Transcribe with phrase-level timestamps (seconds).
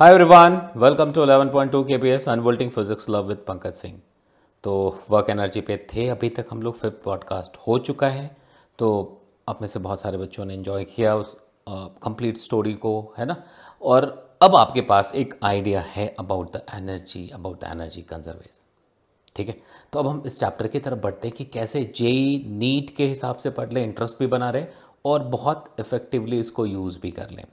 [0.00, 4.00] Hi everyone welcome to 11.2 KPS unfolding physics love with Pankaj Singh
[4.64, 4.72] तो
[5.10, 8.24] work energy पे थे, अभी तक हम लोग फिफ्थ पॉडकास्ट हो चुका है।
[8.78, 8.88] तो
[9.48, 11.36] अब में से बहुत सारे बच्चों ने एंजॉय किया उस
[11.68, 13.36] कंप्लीट स्टोरी को, है ना?
[13.82, 18.62] और अब आपके पास एक आइडिया है about the energy about the energy conservation
[19.36, 19.56] ठीक है?
[19.92, 23.36] तो अब हम इस चैप्टर की तरफ़ बढ़ते हैं कि कैसे जेई नीट के हिसाब
[23.36, 24.66] से पढ़ लें इंटरेस्ट भी बना रहे
[25.04, 27.44] और बहुत इफ़ेक्टिवली इसको यूज़ भी कर लें।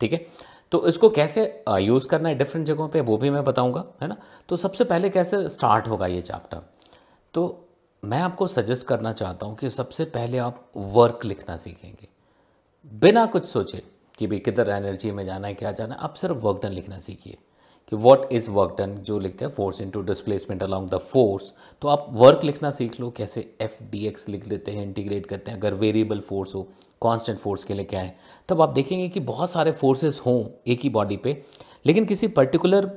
[0.00, 0.26] ठीक है?
[0.72, 4.16] तो इसको कैसे यूज़ करना है डिफरेंट जगहों पे, वो भी मैं बताऊँगा, है ना?
[4.48, 6.62] तो सबसे पहले कैसे स्टार्ट होगा ये चैप्टर
[7.34, 7.62] तो
[8.02, 12.08] मैं आपको सजेस्ट करना चाहता हूँ कि सबसे पहले आप वर्क लिखना सीखेंगे।
[12.92, 13.82] बिना कुछ सोचे
[14.18, 16.98] कि भाई किधर एनर्जी में जाना है, क्या जाना है, आप सिर्फ़ वर्क डन लिखना
[17.00, 17.38] सीखिए।
[17.92, 21.88] कि वॉट इज़ वर्क डन जो लिखते हैं force into displacement along the force तो
[21.88, 25.58] आप वर्क लिखना सीख लो, कैसे एफ़ डी एक्स लिख लेते हैं इंटीग्रेट करते हैं,
[25.58, 26.62] अगर वेरिएबल फोर्स हो
[27.02, 28.14] कांस्टेंट फोर्स के लिए क्या है,
[28.48, 31.42] तब आप देखेंगे कि बहुत सारे फोर्सेस हों एक ही बॉडी पे,
[31.86, 32.90] लेकिन किसी पर्टिकुलर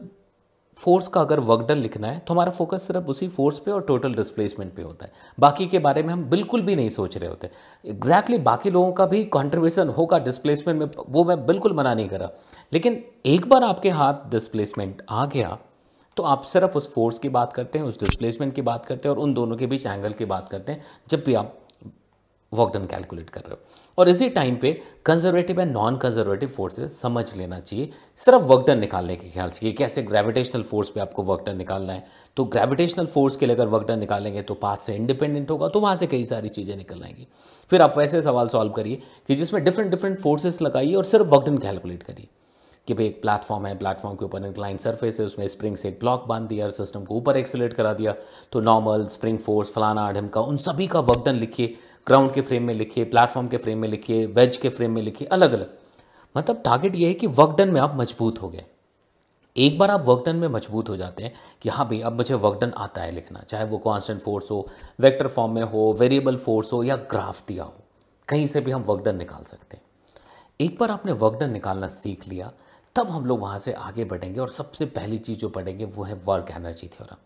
[0.79, 3.81] फोर्स का अगर वर्क डन लिखना है तो हमारा फोकस सिर्फ़ उसी फोर्स पे और
[3.81, 7.29] टोटल डिस्प्लेसमेंट पे होता है। बाकी के बारे में हम बिल्कुल भी नहीं सोच रहे
[7.29, 7.49] होते।
[7.83, 12.09] एग्जैक्टली exactly बाकी लोगों का भी कॉन्ट्रीब्यूशन होगा डिस्प्लेसमेंट में, वो मैं बिल्कुल मना नहीं
[12.09, 12.29] करा
[12.71, 15.57] लेकिन एक बार आपके हाथ डिस्प्लेसमेंट आ गया
[16.17, 19.15] तो आप सिर्फ़ उस फोर्स की बात करते हैं, उस डिस्प्लेसमेंट की बात करते हैं
[19.15, 21.53] और उन दोनों के बीच एंगल की बात करते हैं। जब भी आप
[22.53, 23.59] वर्क डन कैलकुलेट कर रहे हो।
[23.97, 24.71] और इसी टाइम पे
[25.05, 29.59] conservative and non conservative forces समझ लेना चाहिए। सिर्फ़ वर्क डन निकालने के ख्याल से
[29.59, 32.05] कि कैसे ग्रेविटेशनल फोर्स पे आपको वर्क डन निकालना है।
[32.37, 35.79] तो ग्रेविटेशनल फोर्स के लिए अगर वर्क डन निकालेंगे तो पाथ से इंडिपेंडेंट होगा तो
[35.79, 37.27] वहाँ से कई सारी चीज़ें निकल आएँगी।
[37.71, 41.45] फिर आप वैसे सवाल सॉल्व करिए कि जिसमें डिफरेंट डिफरेंट फोर्सेस लगाइए और सिर्फ़ वर्क
[41.45, 42.27] डन कैलकुलेट करिए।
[42.87, 45.99] कि भाई एक प्लेटफॉर्म है प्लेटफॉर्म के ऊपर इंक्लाइन सरफेस है उसमें स्प्रिंग से एक
[45.99, 48.13] ब्लॉक बाँध दिया और सिस्टम को ऊपर एक्सेलेट करा दिया।
[48.51, 51.75] तो नॉर्मल स्प्रिंग फोर्स फलाना ढिमका उन सभी का वर्क डन लिखिए।
[52.07, 55.27] ग्राउंड के फ्रेम में लिखिए प्लेटफॉर्म के फ्रेम में लिखिए वेज के फ्रेम में लिखिए
[55.27, 55.77] अलग अलग
[56.35, 58.65] मतलब टारगेट ये है कि वर्क डन में आप मज़बूत हो गए।
[59.55, 62.33] एक बार आप वर्क डन में मज़बूत हो जाते हैं कि हाँ भाई, अब मुझे
[62.35, 64.67] वर्क डन आता है लिखना, चाहे वो कॉन्स्टेंट फोर्स हो
[64.99, 67.73] वेक्टर फॉर्म में हो वेरिएबल फोर्स हो या ग्राफ दिया हो,
[68.27, 69.83] कहीं से भी हम वर्क डन निकाल सकते हैं।
[70.59, 72.51] एक बार आपने वर्क डन निकालना सीख लिया,
[72.95, 76.15] तब हम लोग वहाँ से आगे बढ़ेंगे और सबसे पहली चीज़ जो पढ़ेंगे वो है
[76.25, 77.17] वर्क एनर्जी थ्योरम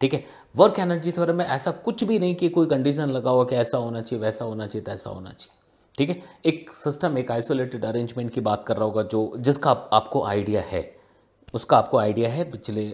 [0.00, 0.24] ठीक है?
[0.54, 3.78] वर्क एनर्जी थ्योरम में ऐसा कुछ भी नहीं कि कोई कंडीशन लगा हुआ कि ऐसा
[3.78, 5.58] होना चाहिए वैसा होना चाहिए तो ऐसा होना चाहिए।
[5.98, 6.22] ठीक है?
[6.46, 10.62] एक सिस्टम एक आइसोलेटेड अरेंजमेंट की बात कर रहा होगा जो जिसका आप, आपको आइडिया
[10.62, 10.82] है।
[11.54, 12.84] उसका आपको आइडिया है पिछले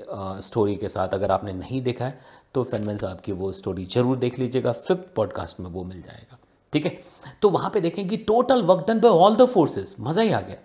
[0.43, 2.19] स्टोरी के साथ। अगर आपने नहीं देखा है
[2.55, 6.39] तो फेनमैन साहब की वो स्टोरी ज़रूर देख लीजिएगा। फिफ्थ पॉडकास्ट में वो मिल जाएगा।
[6.73, 6.99] ठीक है?
[7.43, 10.41] तो वहाँ पे देखें कि total work done by all the forces मज़ा ही आ
[10.41, 10.57] गया।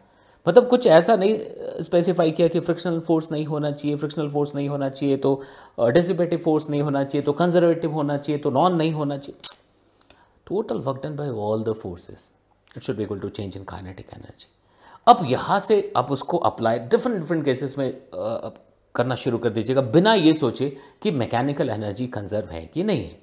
[0.46, 4.70] मतलब कुछ ऐसा नहीं स्पेसिफाई किया कि फ्रिक्शनल फोर्स नहीं होना चाहिए फ्रिक्शनल फोर्स नहीं
[4.70, 5.42] होना चाहिए तो
[5.80, 9.58] डिसिपेटिव फोर्स नहीं होना चाहिए तो कंजर्वेटिव होना चाहिए तो नॉन नहीं होना चाहिए।
[10.48, 12.30] Total work done by all the forces
[12.78, 14.48] it should be equal to change in kinetic energy
[15.08, 18.52] अब यहाँ से आप उसको अप्लाई डिफरेंट डिफरेंट केसेस में uh,
[18.96, 20.70] करना शुरू कर दीजिएगा बिना ये सोचे
[21.02, 23.20] कि मैकेनिकल एनर्जी कंजर्व है कि नहीं है।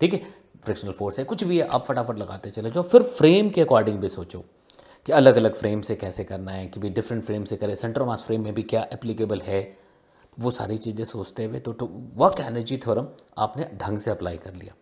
[0.00, 0.20] ठीक है?
[0.64, 3.98] फ्रिक्शनल फोर्स है कुछ भी है आप फटाफट लगाते चले जाओ फिर फ्रेम के अकॉर्डिंग
[4.00, 4.44] भी सोचो।
[5.06, 8.02] कि अलग अलग फ्रेम से कैसे करना है कि भाई डिफरेंट फ्रेम से करें। सेंटर
[8.02, 9.62] मास फ्रेम में भी क्या एप्लीकेबल है?
[10.38, 11.86] वो सारी चीज़ें सोचते हुए तो, तो
[12.16, 13.08] वर्क एनर्जी थ्योरम
[13.38, 14.74] आपने ढंग से अप्लाई कर लिया।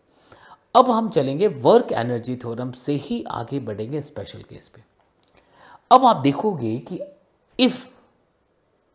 [0.74, 4.82] अब हम चलेंगे वर्क एनर्जी थ्योरम से ही आगे बढ़ेंगे स्पेशल केस पे।
[5.90, 7.00] अब आप देखोगे कि
[7.58, 7.86] इफ़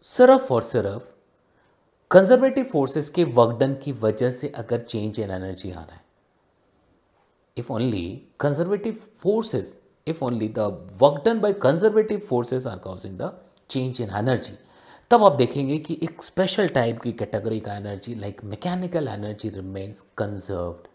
[0.10, 1.04] सिर्फ़ और सिर्फ़
[2.12, 6.04] कंजर्वेटिव फोर्सेस के वर्कडन की वजह से अगर चेंज इन एनर्जी आ रहा है
[7.58, 8.06] if only
[8.40, 9.78] conservative forces
[10.08, 13.34] if only the work done by conservative forces are causing the
[13.70, 14.54] change in energy.
[15.12, 20.00] तब आप देखेंगे कि एक स्पेशल टाइप की कैटेगरी का energy like mechanical energy remains
[20.18, 20.88] conserved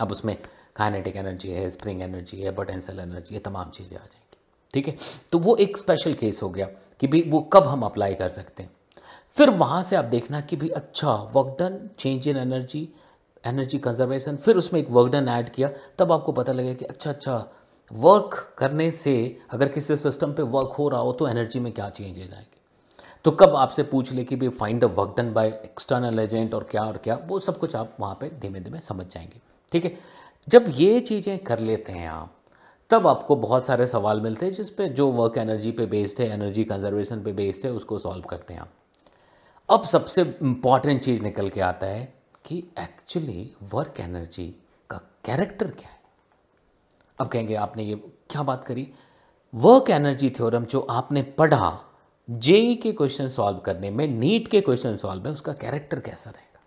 [0.00, 0.36] अब उसमें
[0.76, 4.36] काइनेटिक एनर्जी है स्प्रिंग एनर्जी है पोटेंशियल एनर्जी है तमाम चीज़ें आ जाएँगी।
[4.74, 4.96] ठीक है?
[5.32, 6.66] तो वो एक स्पेशल केस हो गया
[7.00, 8.70] कि भाई वो कब हम अप्लाई कर सकते हैं।
[9.36, 12.88] फिर वहाँ से आप देखना कि भाई अच्छा work done change in energy
[13.46, 17.10] energy conservation फिर उसमें एक वर्क डन ऐड किया, तब आपको पता लगे कि अच्छा
[17.10, 17.52] अच्छा
[17.92, 21.88] वर्क करने से अगर किसी सिस्टम पे वर्क हो रहा हो तो एनर्जी में क्या
[21.88, 22.60] चेंजेज आएँगे?
[23.24, 26.64] तो कब आपसे पूछ ले कि भाई find the work done by external agent और
[26.64, 29.40] क्या और क्या, वो सब कुछ आप वहाँ पे धीमे धीमे समझ जाएँगे।
[29.72, 29.98] ठीक है?
[30.48, 32.34] जब ये चीज़ें कर लेते हैं आप,
[32.90, 36.28] तब आपको बहुत सारे सवाल मिलते हैं जिस पे जो वर्क एनर्जी पे बेस्ड है
[36.28, 38.72] एनर्जी कंजर्वेशन पे बेस्ड है, उसको सॉल्व करते हैं आप।
[39.70, 42.14] अब सबसे इंपॉर्टेंट चीज़ निकल के आता है
[42.44, 44.54] कि एक्चुअली वर्क एनर्जी
[44.90, 46.01] का कैरेक्टर क्या है?
[47.18, 47.94] अब कहेंगे, आपने ये
[48.30, 48.88] क्या बात करी?
[49.54, 51.78] वर्क एनर्जी थ्योरम जो आपने पढ़ा
[52.28, 56.60] जेई के क्वेश्चन सॉल्व करने में नीट के क्वेश्चन सॉल्व में, उसका कैरेक्टर कैसा रहेगा?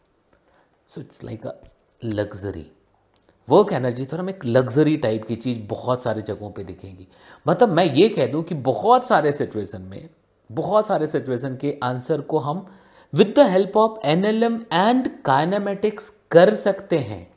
[0.87, 1.53] So it's like a
[2.03, 2.65] luxury
[3.47, 7.07] work energy theorem एक लग्जरी टाइप की चीज़ बहुत सारे जगहों पे दिखेगी।
[7.47, 10.09] मतलब मैं ये कह दूँ कि बहुत सारे सिचुएशन में,
[10.49, 12.65] बहुत सारे सिचुएशन के आंसर को हम
[13.13, 17.34] with the help of NLM and kinematics कर सकते हैं।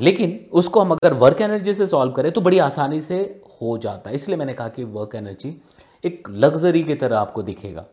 [0.00, 3.18] लेकिन उसको हम अगर वर्क एनर्जी से सॉल्व करें तो बड़ी आसानी से
[3.60, 5.56] हो जाता है। इसलिए मैंने कहा कि वर्क एनर्जी
[6.04, 7.84] एक लग्जरी की तरह आपको दिखेगा।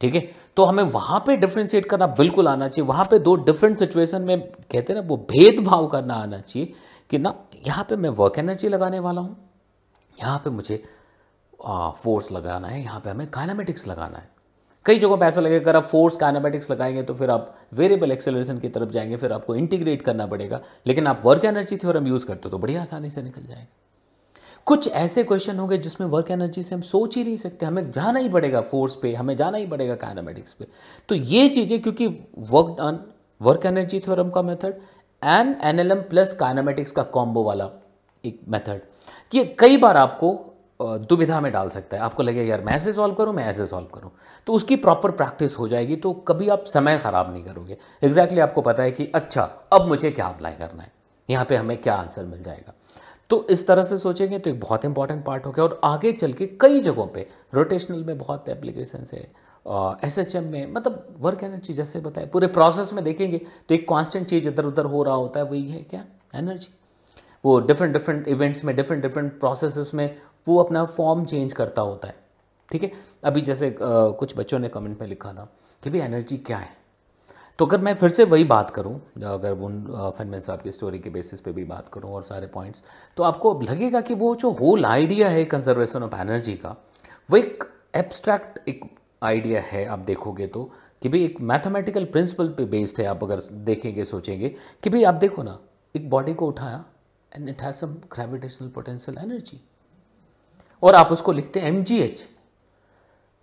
[0.00, 0.20] ठीक है?
[0.56, 4.40] तो हमें वहाँ पे डिफ्रेंशिएट करना बिल्कुल आना चाहिए। वहाँ पे दो डिफरेंट सिचुएशन में
[4.40, 6.72] कहते हैं ना, वो भेदभाव करना आना चाहिए
[7.10, 7.34] कि ना,
[7.66, 9.36] यहाँ पे मैं वर्क एनर्जी लगाने वाला हूँ।
[10.14, 10.82] यहाँ पे मुझे
[11.62, 14.28] फोर्स लगाना है। यहाँ पे हमें काइनामेटिक्स लगाना है।
[14.88, 18.58] कई जगहों पे ऐसा लगेगा अगर आप फोर्स काइनामेटिक्स लगाएँगे तो फिर आप वेरिएबल एक्सेलरेशन
[18.58, 22.40] की तरफ़ जाएँगे, फिर आपको इंटीग्रेट करना पड़ेगा। लेकिन आप वर्क एनर्जी थ्योरम यूज़ करते
[22.44, 23.66] हो तो बड़ी आसानी से निकल जाएगा।
[24.66, 28.18] कुछ ऐसे क्वेश्चन होंगे जिसमें वर्क एनर्जी से हम सोच ही नहीं सकते, हमें जाना
[28.18, 30.66] ही पड़ेगा फोर्स पे, हमें जाना ही पड़ेगा काइनामेटिक्स पे।
[31.08, 33.04] तो ये चीज़ें, क्योंकि work on
[33.40, 34.80] work energy theorem का method
[35.22, 37.70] and NLM plus kinematics का कॉम्बो वाला
[38.24, 38.80] एक मेथड,
[39.32, 40.47] ये कई बार आपको
[40.80, 43.86] दुविधा में डाल सकता है। आपको लगेगा, यार, मैं ऐसे सॉल्व करूँ, मैं ऐसे सॉल्व
[43.94, 44.10] करूँ?
[44.46, 48.42] तो उसकी प्रॉपर प्रैक्टिस हो जाएगी तो कभी आप समय ख़राब नहीं करोगे। एग्जैक्टली exactly
[48.42, 49.42] आपको पता है कि अच्छा
[49.72, 50.92] अब मुझे क्या अप्लाई करना है?
[51.28, 52.74] यहाँ पे हमें क्या आंसर मिल जाएगा?
[53.30, 56.32] तो इस तरह से सोचेंगे तो एक बहुत इंपॉर्टेंट पार्ट हो गया। और आगे चल
[56.32, 59.20] के कई जगहों पे रोटेशनल में बहुत एप्लीकेशन है।
[60.04, 63.88] एस एच एम में मतलब वर्क एनर्जी जैसे बताए, पूरे प्रोसेस में देखेंगे तो एक
[63.88, 66.04] कांस्टेंट चीज़ इधर उधर हो रहा होता है, वही है क्या?
[66.34, 66.74] एनर्जी
[67.44, 72.08] वो डिफरेंट डिफरेंट इवेंट्स में डिफरेंट डिफरेंट प्रोसेस में वो अपना फॉर्म चेंज करता होता
[72.08, 72.14] है।
[72.68, 72.90] ठीक है?
[73.24, 75.48] अभी जैसे आ, कुछ बच्चों ने कमेंट में लिखा था
[75.82, 76.76] कि भाई एनर्जी क्या है?
[77.58, 78.94] तो अगर मैं फिर से वही बात करूँ
[79.24, 82.82] अगर उन फनमैन साहब की स्टोरी के बेसिस पे भी बात करूँ और सारे पॉइंट्स
[83.16, 86.76] तो आपको लगेगा कि वो जो होल आइडिया है कंजर्वेशन ऑफ़ एनर्जी का
[87.30, 87.64] वो एक
[87.96, 88.84] एब्स्ट्रैक्ट एक
[89.22, 90.70] आइडिया है। आप देखोगे तो
[91.02, 94.48] कि भाई एक मैथमेटिकल प्रिंसिपल पे बेस्ड है। आप अगर देखेंगे सोचेंगे
[94.82, 95.58] कि भाई आप देखो ना
[95.94, 96.84] एक बॉडी को उठाया
[97.32, 99.60] and it has some gravitational potential energy
[100.82, 101.84] और आप उसको लिखते हैं एम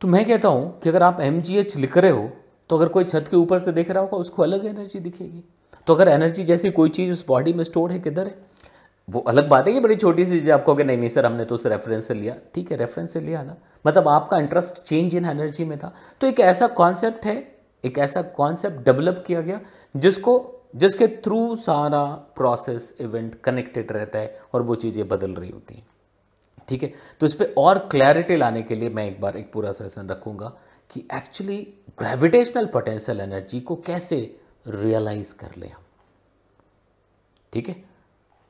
[0.02, 1.42] तो मैं कहता हूँ कि अगर आप एम
[1.78, 2.30] लिख रहे हो
[2.70, 5.44] तो अगर कोई छत के ऊपर से देख रहा होगा, उसको अलग एनर्जी दिखेगी।
[5.88, 8.36] तो अगर एनर्जी जैसी कोई चीज़ उस बॉडी में स्टोर है, किधर है,
[9.08, 11.46] वो अलग बात है कि बड़ी छोटी सी चीज़ आप कहोगे, नहीं नहीं सर, हमने
[11.46, 13.56] तो उस रेफरेंस से लिया। ठीक है रेफरेंस से लिया ना।
[13.86, 17.36] मतलब आपका इंटरेस्ट चेंज इन एनर्जी में था। तो एक ऐसा कॉन्सेप्ट है,
[17.84, 19.60] एक ऐसा कॉन्सेप्ट डेवलप किया गया,
[19.96, 20.38] जिसको
[20.76, 22.04] जिसके थ्रू सारा
[22.36, 25.88] प्रोसेस इवेंट कनेक्टेड रहता है और वो चीज़ें बदल रही होती हैं।
[26.68, 26.92] ठीक है?
[27.20, 30.48] तो इस पर और क्लैरिटी लाने के लिए मैं एक बार एक पूरा सेशन रखूँगा
[30.92, 31.58] कि एक्चुअली
[32.00, 34.20] ग्रेविटेशनल पोटेंशियल एनर्जी को कैसे
[34.68, 35.84] रियलाइज़ कर लें हम।
[37.54, 37.95] ठीक है?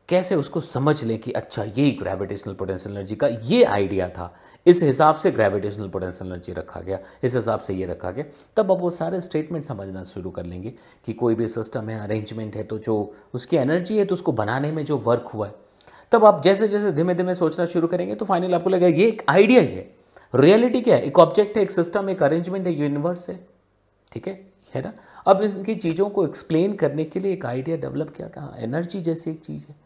[0.10, 4.34] कैसे उसको समझ लें कि अच्छा यही ग्रेविटेशनल पोटेंशियल एनर्जी का ये आइडिया था।
[4.66, 8.26] इस हिसाब से ग्रेविटेशनल पोटेंशियल एनर्जी रखा गया। इस हिसाब से ये रखा गया।
[8.58, 10.74] तब अब वो सारे स्टेटमेंट समझना शुरू कर लेंगे
[11.06, 14.72] कि कोई भी सिस्टम है अरेंजमेंट है तो जो उसकी एनर्जी है तो उसको बनाने
[14.72, 15.54] में जो वर्क हुआ है।
[16.12, 19.22] तब आप जैसे जैसे धीमे धीमे सोचना शुरू करेंगे तो फाइनल आपको लगेगा, ये एक
[19.30, 19.96] आइडिया ही है।
[20.36, 21.02] रियलिटी क्या है?
[21.02, 23.48] एक ऑब्जेक्ट है, एक सिस्टम एक अरेंजमेंट है यूनिवर्स है।
[24.12, 24.34] ठीक है?
[24.76, 24.94] है ना?
[25.28, 28.54] अब इनकी चीज़ों को एक्सप्लेन करने के लिए एक आइडिया डेवलप किया। कहा?
[28.58, 29.85] एनर्जी जैसी एक चीज़ है।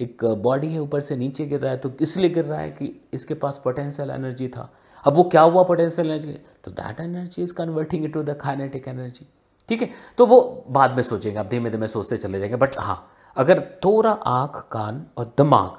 [0.00, 3.00] एक बॉडी है, ऊपर से नीचे गिर रहा है तो इसलिए गिर रहा है कि
[3.14, 4.70] इसके पास पोटेंशियल एनर्जी था।
[5.04, 6.32] अब वो क्या हुआ पोटेंशियल एनर्जी
[6.64, 9.26] तो that energy is converting it to the kinetic energy
[9.68, 9.90] ठीक है?
[10.18, 14.10] तो वो बाद में सोचेंगे आप धीमे धीमे सोचते चले जाएँगे। बट हाँ अगर थोड़ा
[14.10, 15.78] आँख, कान और दिमाग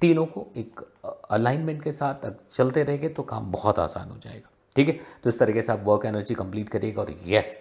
[0.00, 0.80] तीनों को एक
[1.30, 4.98] अलाइनमेंट के साथ चलते रहेंगे तो काम बहुत आसान हो जाएगा। ठीक है?
[5.22, 7.60] तो इस तरीके से आप वर्क एनर्जी कंप्लीट करिएगा और yes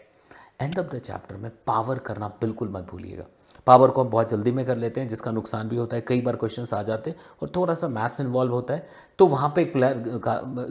[0.61, 3.23] end of the chapter में पावर करना बिल्कुल मत भूलिएगा।
[3.67, 6.21] पावर को हम बहुत जल्दी में कर लेते हैं, जिसका नुकसान भी होता है, कई
[6.21, 8.87] बार क्वेश्चन आ जाते हैं और थोड़ा सा मैथ्स इन्वॉल्व होता है।
[9.19, 9.71] तो वहाँ पे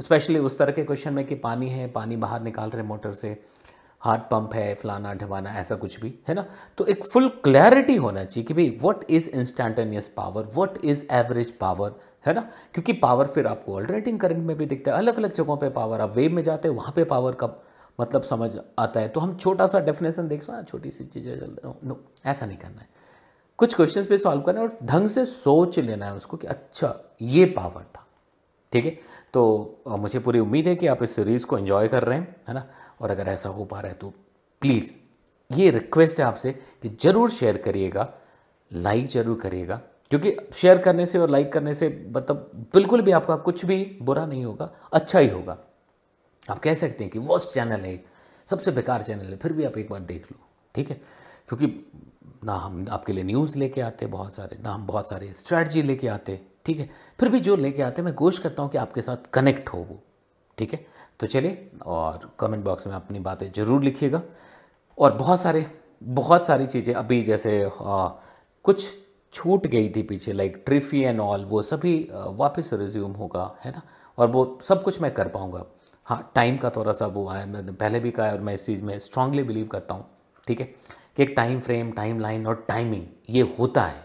[0.03, 3.37] स्पेशली उस तरह के क्वेश्चन में कि पानी है, पानी बाहर निकाल रहे मोटर से
[4.03, 6.45] हार्ट पंप है, फलाना ढवाना ऐसा कुछ भी, है ना?
[6.79, 11.53] तो एक फुल क्लैरिटी होना चाहिए कि भाई what is instantaneous power what is average
[11.59, 11.95] power
[12.26, 12.41] है ना?
[12.75, 16.00] क्योंकि पावर फिर आपको ऑल्टरनेटिंग करंट में भी दिखता है। अलग अलग जगहों पे पावर
[16.00, 17.47] आप वेव में जाते हैं, वहाँ पे पावर का
[17.99, 21.57] मतलब समझ आता है। तो हम छोटा सा डेफिनेशन देख सकते छोटी सी चीज़ें चल
[21.85, 22.88] नो ऐसा नहीं करना है।
[23.59, 26.95] कुछ क्वेश्चन पे सॉल्व करना है और ढंग से सोच लेना है उसको कि अच्छा
[27.23, 28.07] ये पावर था।
[28.73, 28.99] ठीक है?
[29.35, 32.55] तो मुझे पूरी उम्मीद है कि आप इस सीरीज़ को एंजॉय कर रहे हैं, है
[32.55, 32.67] ना?
[33.00, 34.12] और अगर ऐसा हो पा रहा है तो
[34.62, 34.93] प्लीज़
[35.50, 38.12] ये रिक्वेस्ट है आपसे कि ज़रूर शेयर करिएगा
[38.71, 39.76] लाइक ज़रूर करिएगा,
[40.11, 44.25] क्योंकि शेयर करने से और लाइक करने से मतलब बिल्कुल भी आपका कुछ भी बुरा
[44.26, 45.57] नहीं होगा अच्छा ही होगा।
[46.49, 48.03] आप कह सकते हैं कि वर्स्ट चैनल है
[48.49, 50.38] सबसे बेकार चैनल है फिर भी आप एक बार देख लो
[50.75, 51.00] ठीक है?
[51.49, 51.67] क्योंकि
[52.45, 56.09] ना हम आपके लिए न्यूज़ लेके आते बहुत सारे ना हम बहुत सारे स्ट्रैटी लेके
[56.09, 56.88] आते ठीक है?
[57.21, 59.79] फिर भी जो लेके आते हैं मैं कोशिश करता हूँ कि आपके साथ कनेक्ट हो
[59.81, 60.03] वो
[60.59, 60.85] ठीक है?
[61.21, 64.23] तो चलिए और कमेंट बॉक्स में अपनी बातें ज़रूर लिखिएगा।
[64.99, 65.65] और बहुत सारे
[66.03, 68.09] बहुत सारी चीज़ें अभी जैसे आ,
[68.65, 68.87] कुछ
[69.35, 73.83] छूट गई थी पीछे लाइक ट्रिफी एंड ऑल वो सभी वापस रिज्यूम होगा है ना?
[74.19, 75.65] और वो सब कुछ मैं कर पाऊँगा।
[76.07, 78.67] हाँ टाइम का थोड़ा सा वो है मैंने पहले भी कहा है और मैं इस
[78.67, 80.07] चीज़ में स्ट्रांगली बिलीव करता हूँ,
[80.47, 80.67] ठीक है?
[81.17, 84.05] कि एक टाइम फ्रेम टाइम लाइन और टाइमिंग ये होता है।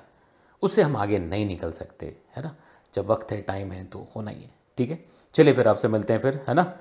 [0.63, 2.55] उससे हम आगे नहीं निकल सकते, है ना?
[2.93, 5.05] जब वक्त है टाइम है तो होना ही है, ठीक है?
[5.33, 6.71] चलिए फिर आपसे मिलते हैं फिर, है ना?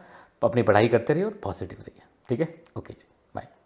[0.43, 2.65] अपनी पढ़ाई करते रहिए और पॉजिटिव रहिए, ठीक है?
[2.79, 3.09] ओके जी।